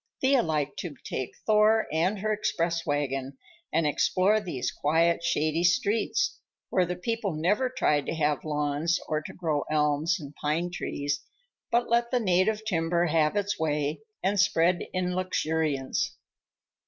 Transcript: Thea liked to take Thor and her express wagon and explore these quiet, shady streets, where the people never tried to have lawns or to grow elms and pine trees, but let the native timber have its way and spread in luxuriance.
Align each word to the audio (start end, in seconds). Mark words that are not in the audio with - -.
Thea 0.19 0.41
liked 0.41 0.79
to 0.79 0.95
take 1.03 1.35
Thor 1.45 1.85
and 1.93 2.17
her 2.17 2.33
express 2.33 2.87
wagon 2.87 3.37
and 3.71 3.85
explore 3.85 4.39
these 4.41 4.71
quiet, 4.71 5.23
shady 5.23 5.63
streets, 5.63 6.39
where 6.71 6.87
the 6.87 6.95
people 6.95 7.33
never 7.33 7.69
tried 7.69 8.07
to 8.07 8.15
have 8.15 8.43
lawns 8.43 8.99
or 9.07 9.21
to 9.21 9.31
grow 9.33 9.61
elms 9.69 10.19
and 10.19 10.33
pine 10.41 10.71
trees, 10.71 11.23
but 11.69 11.87
let 11.87 12.09
the 12.09 12.19
native 12.19 12.65
timber 12.65 13.05
have 13.05 13.35
its 13.35 13.59
way 13.59 13.99
and 14.23 14.39
spread 14.39 14.79
in 14.91 15.13
luxuriance. 15.15 16.17